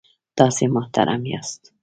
تاسې 0.37 0.65
محترم 0.75 1.21
یاست. 1.31 1.61